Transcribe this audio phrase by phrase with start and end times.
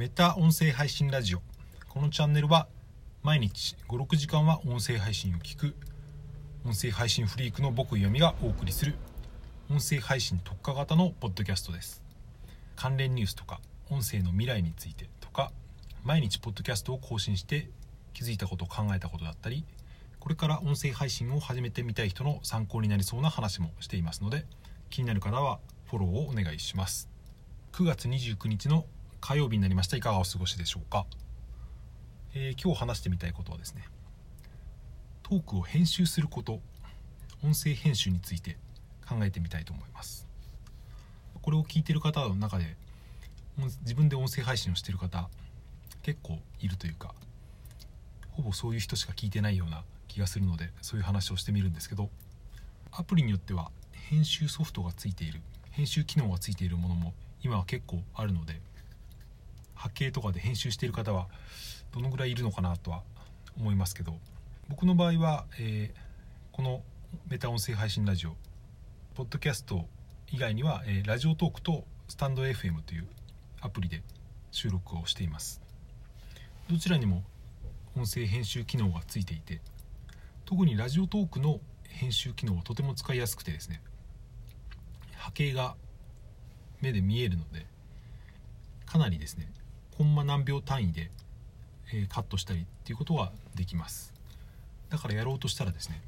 [0.00, 1.42] メタ音声配信ラジオ。
[1.90, 2.68] このチャンネルは
[3.22, 5.74] 毎日56時間は音声配信を聞く
[6.64, 8.94] 音声配信フリークの僕読みがお送りする
[9.70, 12.02] 音声配信特化型のポッドキャストです。
[12.76, 13.60] 関連ニュースとか
[13.90, 15.52] 音声の未来についてとか
[16.02, 17.68] 毎日ポッドキャストを更新して
[18.14, 19.66] 気づいたこと考えたことだったり
[20.18, 24.46] これから音声配信を始めてみたい人の参考になりそうな話もしていますので
[24.88, 25.58] 気になる方は
[25.90, 27.10] フォローをお願いします。
[27.72, 28.86] 9月29日の
[29.20, 29.96] 火曜日になりました。
[29.96, 31.06] いかがお過ごしでしょうか、
[32.34, 33.84] えー、今日話してみたいことはですね
[35.22, 36.60] トークを編集すること
[37.44, 38.56] 音声編集について
[39.08, 40.26] 考えてみたいと思います。
[41.42, 42.76] これを聞いてる方の中で
[43.82, 45.28] 自分で音声配信をしてる方
[46.02, 47.14] 結構いるというか
[48.30, 52.10] ほぼそういう人しか聞いてないような気がするのでそういう話をしてみるんですけど
[52.92, 58.60] アプリによっては編集ソフトがついている編集機能がついているものも今は結構あるので
[59.80, 61.26] 波形とかで編集している方は
[61.92, 63.02] どのぐらいいるのかなとは
[63.56, 64.14] 思いますけど
[64.68, 66.82] 僕の場合は、えー、この
[67.28, 68.36] メタ音声配信ラジオ
[69.14, 69.86] ポッドキャスト
[70.30, 73.06] 以外には、えー、ラジオトークとスタンド FM という
[73.62, 74.02] アプリで
[74.50, 75.60] 収録をしています。
[76.70, 77.24] どちらにも
[77.96, 79.60] 音声編集機能がついていて
[80.44, 83.82] 特にラジオトークの編集機能はとても使いやすくてですね
[85.16, 85.74] 波形が
[86.80, 87.66] 目で見えるので
[88.86, 89.50] かなりですね
[89.96, 91.10] コンマ何秒単位で、
[91.92, 94.12] え、カットしたりっていうことができます。
[94.90, 96.02] だからやろうとしたらですね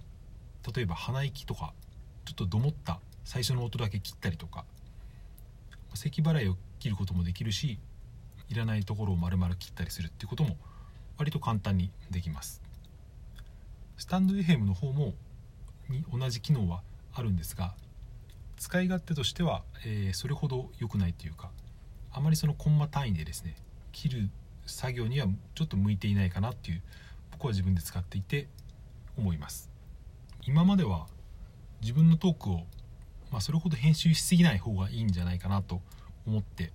[0.75, 1.73] 例えば鼻息とか
[2.25, 4.65] ちょっとどもった最初の音だけ切ったりとか
[5.95, 7.79] 咳払いを切ることもできるし
[8.49, 10.57] いらないところを丸々切ったりするっていうことも
[11.17, 12.61] 割と簡単にできます。
[13.97, 15.15] スタンド FM の方も
[15.89, 16.83] に同じ機能は
[17.15, 17.75] あるんですが
[18.57, 21.51] 使い勝手としては、えー、それほど良くないというか
[22.11, 23.55] あまりそのコンマ単位でですね
[23.93, 24.31] 切る
[24.67, 26.83] 作業にはちょっと向いていないかなっていう
[27.33, 28.49] 僕は自分で使っていて
[29.17, 29.71] 思います。
[30.45, 31.07] 今までは
[31.81, 32.63] 自分のトークを、
[33.31, 35.81] まあ、それほど編集しすぎない方がいいんじゃないかなと
[36.27, 36.73] 思って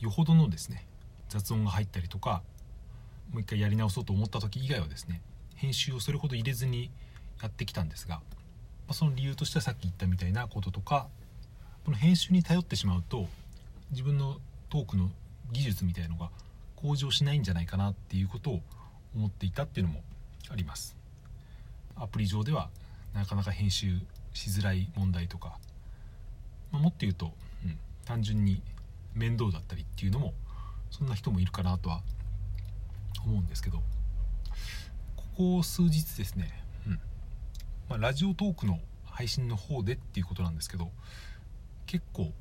[0.00, 0.86] よほどのですね
[1.28, 2.42] 雑音が入ったりとか
[3.30, 5.22] もう一回やり直そうと思った時以外はですね
[5.54, 6.90] 編集をそれほど入れずに
[7.40, 8.22] やってきたんですが、ま
[8.88, 11.06] あ、その理由としてはさっき言ったみたいなこととか
[11.84, 13.26] この編集に頼ってしまうと
[13.90, 14.36] 自分の
[14.70, 15.10] トークの
[15.52, 16.30] 技術みたいのが
[16.76, 18.60] 向上しないんじゃないかなっていうことを
[19.14, 20.00] 思っていたっていうのも
[20.50, 20.96] あります。
[21.96, 22.70] アプリ上では
[23.14, 23.98] なかなか編集
[24.32, 25.58] しづらい問題とか、
[26.70, 27.32] まあ、もっと言うと、
[27.64, 28.62] うん、単純に
[29.14, 30.32] 面倒だったりっていうのも
[30.90, 32.00] そんな人もいるかなとは
[33.24, 33.82] 思うんですけど
[35.16, 37.00] ここ数日ですね、うん
[37.88, 40.90] まあ、ラジオトークの配信の方でっていうことなんですけど
[41.86, 42.32] 結構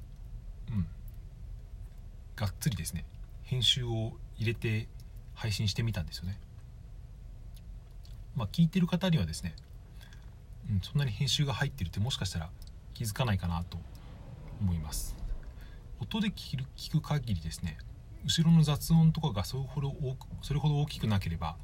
[0.70, 0.88] うん
[2.36, 3.06] がっつりですね
[3.44, 4.88] 編集を入れて
[5.34, 6.40] 配信してみたんですよね。
[8.36, 9.56] まあ聞いてる方にはですね、
[10.70, 12.50] うん、そんなに編集が入ってるってもしかしたら
[12.94, 13.78] 気づかないかなと
[14.62, 15.16] 思います。
[16.00, 17.78] 音で聞く聞く限りですね
[18.26, 21.58] 後ろの雑音とかがそれほど多くそれほど大きくなければ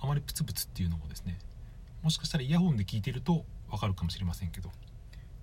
[0.00, 1.38] あまりプツプツっていうのもですね
[2.02, 4.70] もしかしたらイヤホンで聞いてるとわかるかもしれませんけど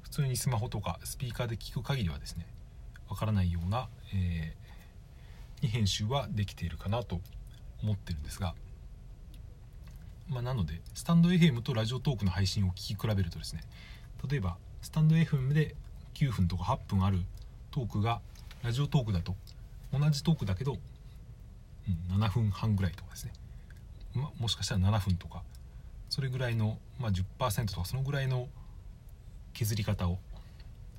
[0.04, 2.46] 普通にスマホとかスピーカーで聞く限りはですね
[3.10, 4.65] わからないような、えー
[5.62, 7.22] に編集はできているかなと
[7.84, 8.56] 思ってるんですが、
[10.30, 13.64] まあ、なのでスタンド FM とラジオトークの配信を聞き比べるとですね
[14.30, 15.76] 例えばスタンド FM で
[16.16, 17.20] 9分とか8分ある
[17.72, 18.22] トークが
[18.64, 19.36] ラジオトークだと
[19.94, 20.78] 同じトークだけど、
[22.12, 23.34] うん、7分半ぐらいとかですね、
[24.14, 25.44] ま、もしかしたら7分とか
[26.10, 28.48] それぐらいの、まあ、10%とかそのぐらいの
[29.54, 30.18] 削り方を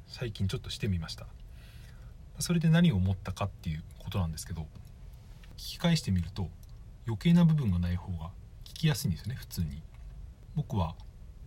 [0.06, 1.26] 最近ちょっとしてみました。
[2.38, 4.62] それで何を思ったかっていうことなんですけど
[5.56, 6.48] 聞き返してみると
[7.06, 8.30] 余計な部分がない方が
[8.64, 9.82] 聞きやすいんですよね普通に。
[10.54, 10.94] 僕は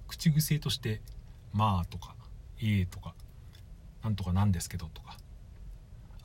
[0.08, 1.02] 口癖として
[1.52, 2.16] 「まあ」とか
[2.62, 3.16] 「ええ」とか
[4.04, 5.18] 「なんとかなんですけど」とか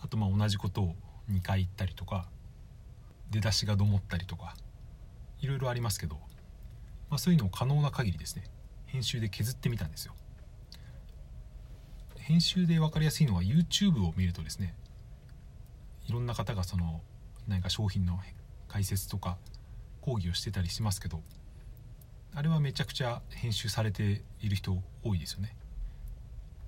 [0.01, 0.97] あとまあ同じことを
[1.31, 2.29] 2回言ったりとか
[3.31, 4.55] 出だしがどもったりとか
[5.41, 6.17] いろいろありますけど、
[7.11, 8.45] まあ、そういうのを可能な限りですね
[8.87, 10.15] 編集で削ってみたんですよ。
[12.25, 14.75] 編集で分かりやすいのは YouTube を見るとですね
[16.09, 17.03] いろんな方がその
[17.47, 18.19] 何か商品の
[18.67, 19.37] 解説とか
[20.01, 21.21] 講義をしてたりしますけど
[22.35, 25.55] あれはめちゃくちゃ編集されている人多いですよね。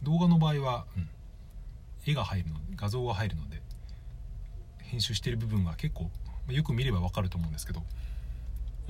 [0.03, 1.09] 動画の場合は、うん、
[2.07, 3.63] 絵が入るの画像が入るので
[4.83, 6.11] 編集してる部分が結構
[6.49, 7.83] よく見ればわかると思うんですけど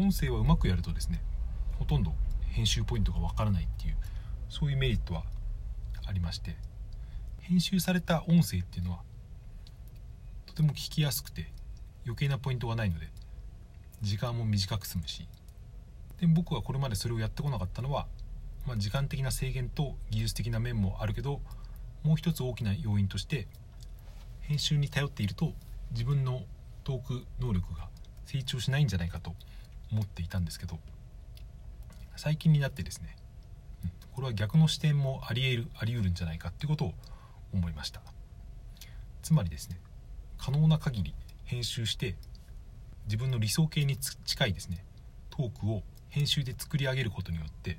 [0.01, 1.23] 音声はうまくやるとですね
[1.79, 2.13] ほとんど
[2.51, 3.95] 編集ポイントがわからないっていう
[4.49, 5.23] そういうメリットは
[6.07, 6.57] ありまして
[7.41, 8.99] 編集された音声っていうのは
[10.47, 11.51] とても聞きやすくて
[12.05, 13.09] 余計なポイントがないので
[14.03, 15.27] 時間も短く済むし
[16.21, 18.07] で僕はこれまでそれをやってこなかったのは、
[18.67, 21.41] まあ、時間的な制限と技術的な面もあるけど
[22.03, 23.49] もう一つ大きな要因として
[24.41, 25.53] 編集に頼っていると
[25.91, 26.43] 自分の
[26.85, 27.89] トーク能力が
[28.27, 29.35] 成長しないんじゃないかと
[29.91, 30.79] 思っていたんですけど
[32.17, 33.17] 最近になってですね
[34.17, 36.95] これは逆の視点もありえるあり得るんじゃないかってことを
[37.53, 38.01] 思いました。
[39.23, 39.79] つまりですね
[40.39, 41.15] 可能な限り
[41.45, 42.17] 編集して
[43.05, 44.83] 自分の理想形に近いですね
[45.29, 47.79] トークを編集で作り上げることによって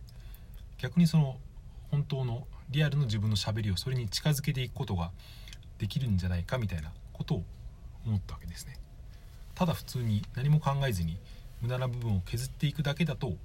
[0.78, 1.38] 逆にその
[1.90, 5.12] 本当のリアルの自分のしゃべりをそれに近づけていくことが
[5.80, 7.44] できるんじゃないかみたいなことを
[8.06, 8.80] 思ったわけですね。
[9.56, 11.18] ただ普通に何も考えずに
[11.62, 13.38] 無駄な部分を削っていくだけだと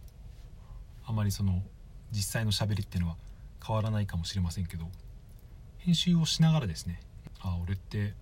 [1.07, 1.63] あまりその
[2.13, 3.17] 実際のしゃべりっていうのは
[3.67, 4.87] 変わらないかもしれませんけど
[5.79, 7.01] 編集をしながらですね
[7.41, 8.15] あ俺って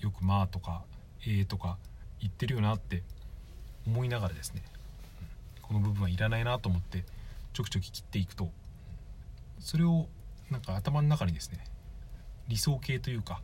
[0.00, 0.84] よく「まあ」とか
[1.22, 1.78] 「えー」とか
[2.20, 3.02] 言ってるよなって
[3.86, 4.62] 思いながらですね
[5.62, 7.04] この部分はいらないなと思って
[7.52, 8.50] ちょきちょき切っていくと
[9.58, 10.08] それを
[10.50, 11.64] なんか頭の中にですね
[12.48, 13.40] 理想形というか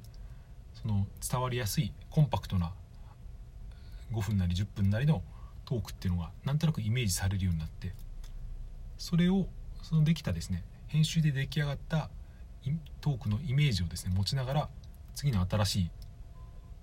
[0.74, 2.72] その伝わりやすいコンパクトな
[4.12, 5.22] 5分なり10分なりの
[5.64, 7.92] トークっていうのがなんとなくイメージされるようになって
[8.98, 9.46] それを
[9.84, 12.08] そのできたですね編集で出来上がった
[13.02, 14.68] トークのイメージをですね持ちながら
[15.14, 15.90] 次の新しい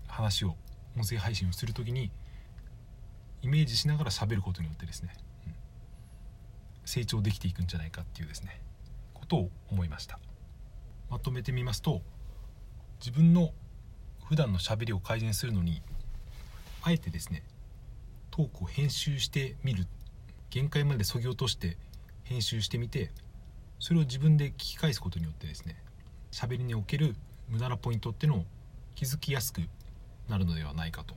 [0.07, 0.55] 話を
[0.95, 2.11] 音声配信をする時に
[3.41, 5.13] イメージしながら喋ることによってですね、
[5.47, 5.53] うん、
[6.85, 8.61] 成長できていくんじゃないかっていうですね
[9.15, 10.19] ことを思いました。
[11.09, 12.01] まとめてみますと
[12.99, 13.49] 自分の
[14.25, 15.81] 普段のしゃべりを改善するのに
[16.83, 17.43] あえてですね
[18.29, 19.87] トークを編集してみる
[20.51, 21.77] 限界までそぎ落として
[22.23, 23.11] 編集してみて
[23.79, 25.75] それを自分で聞き返すことによってですね
[26.31, 27.15] 喋りにおける
[27.49, 28.45] 無駄なポイントっていうのを
[28.95, 29.61] 気づきやすく
[30.29, 31.15] なるのではないかと、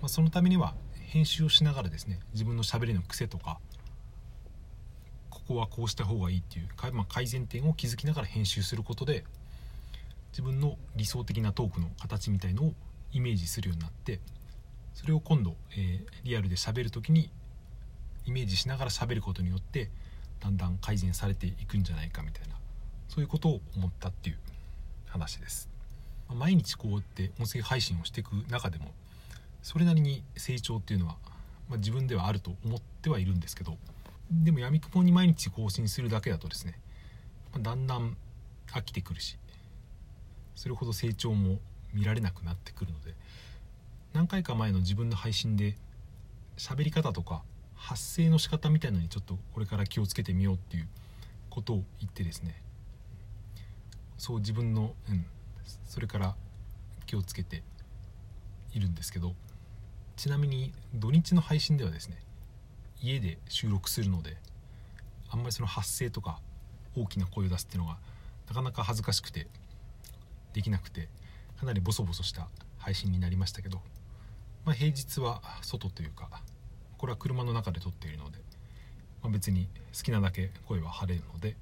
[0.00, 0.74] まあ、そのためには
[1.08, 3.58] 編集をしながらですね自分のしゃべりの癖とか
[5.30, 9.24] ここはこうした方がいいっていう、まあ、改善点を築きながら編集することで
[10.32, 12.72] 自分の理想的なトークの形みたいのを
[13.12, 14.20] イメージするようになって
[14.94, 17.30] それを今度、えー、リアルで喋る時に
[18.26, 19.90] イメージしながら喋ることによって
[20.40, 22.54] だんだん改善されていくんじゃないかみたいな
[23.08, 24.38] そういうことを思ったっていう
[25.06, 25.68] 話です。
[26.34, 28.86] 毎日こうやって音声配信をしていく中でも
[29.62, 31.16] それなりに成長っていうのは、
[31.68, 33.76] まあ、自分ではあると思ってはいるんですけど
[34.30, 36.78] でもやみくもに毎日更新するだけだとですね、
[37.52, 38.16] まあ、だんだん
[38.68, 39.36] 飽きてくるし
[40.56, 41.58] それほど成長も
[41.92, 43.14] 見られなくなってくるので
[44.14, 45.76] 何回か前の自分の配信で
[46.56, 47.42] 喋り方とか
[47.82, 50.88] 発声の仕方みたいのにちょっとこれから気をつけてみようっていう
[51.50, 52.60] ことを言ってですね。
[54.18, 55.26] そう自分の、うん、
[55.86, 56.36] それから
[57.06, 57.62] 気をつけて
[58.72, 59.34] いるんですけど。
[60.16, 62.16] ちなみに土日の配信ではですね
[63.00, 64.36] 家で収録するので
[65.30, 66.38] あんまりその発声とか
[66.96, 67.98] 大きな声を出すっていうのが
[68.48, 69.48] なかなか恥ずかしくて
[70.52, 71.08] できなくて
[71.58, 72.48] かなりボソボソした
[72.78, 73.80] 配信になりましたけど、
[74.64, 76.28] まあ、平日は外というか
[77.02, 78.38] これは車の中で撮っているので、
[79.24, 81.56] まあ、別に好きなだけ声は張れるので、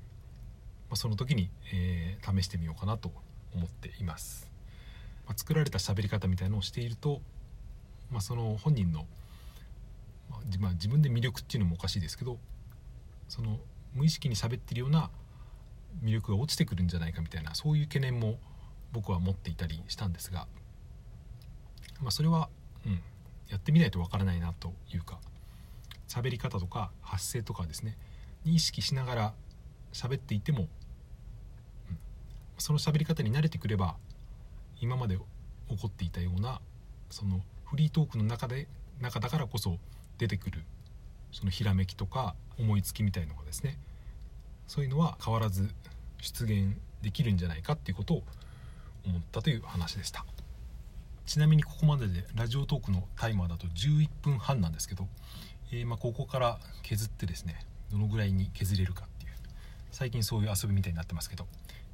[0.90, 3.10] まあ、その時に、えー、試してみようかなと
[3.54, 4.52] 思っています、
[5.26, 7.22] まあ、作られた喋り方みたいのをしていると、
[8.10, 9.06] まあ、その本人の、
[10.58, 12.36] まあ、自分で魅力っていうのもおかしいですけど
[13.26, 13.56] その
[13.94, 15.08] 無意識に喋ってるような
[16.04, 18.38] 魅力が落ちてくるんじゃないかみたいなそういう懸念も
[18.92, 20.46] 僕は持っていたりしたんですが、
[22.02, 22.50] まあ、それは、
[22.84, 23.00] うん、
[23.48, 25.18] やってみないとわからないなというか
[26.10, 27.96] 喋り方とか発声とかですね。
[28.44, 29.34] に意識しながら
[29.92, 30.68] 喋っていても、うん、
[32.58, 33.94] その喋り方に慣れてくれば
[34.80, 35.22] 今まで起
[35.78, 36.60] こっていたような
[37.10, 38.66] そのフリートークの中で
[39.00, 39.78] 中だからこそ
[40.18, 40.62] 出てくる
[41.30, 43.78] そのひらめきとか思いつきみたいのがですね。
[44.66, 45.70] そういうのは変わらず
[46.20, 48.22] 出現できるんじゃないかっていうことを
[49.06, 50.24] 思ったという話でした。
[51.26, 55.06] ちなみにここまででラジオトークのタイマーだと11分半なんですけど
[55.72, 59.32] えー、まあ、ここから削ってですねどのぐらいに削れるかっていう。
[59.90, 61.46] 最近そういう遊びみたいになってますけど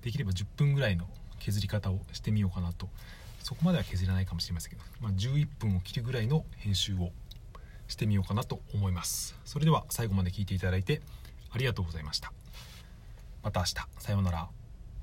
[0.02, 1.06] できれば10分ぐらいの
[1.38, 2.88] 削り方をしてみようかなと。
[3.42, 7.10] そこまでは削らないかもしれませんけど、まあ、11分を切るぐらいの編集を
[7.86, 9.36] してみようかなと思います。
[9.44, 11.00] それでは最後まで聞いていただいて
[11.52, 12.32] ありがとうございました。
[13.44, 13.74] また明日。
[13.98, 14.65] さようなら。